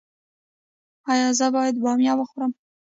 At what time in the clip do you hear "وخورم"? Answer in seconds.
2.17-2.51